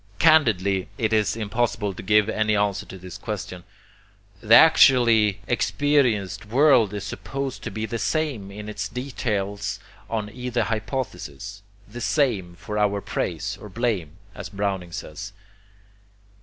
Candidly, 0.17 0.89
it 0.97 1.13
is 1.13 1.35
impossible 1.37 1.93
to 1.93 2.01
give 2.01 2.27
any 2.27 2.55
answer 2.55 2.87
to 2.87 2.97
this 2.97 3.19
question. 3.19 3.63
The 4.41 4.55
actually 4.55 5.41
experienced 5.45 6.47
world 6.47 6.91
is 6.95 7.03
supposed 7.03 7.61
to 7.61 7.69
be 7.69 7.85
the 7.85 7.99
same 7.99 8.49
in 8.49 8.67
its 8.67 8.89
details 8.89 9.79
on 10.09 10.31
either 10.33 10.63
hypothesis, 10.63 11.61
"the 11.87 12.01
same, 12.01 12.55
for 12.55 12.79
our 12.79 12.99
praise 12.99 13.59
or 13.61 13.69
blame," 13.69 14.13
as 14.33 14.49
Browning 14.49 14.91
says. 14.91 15.33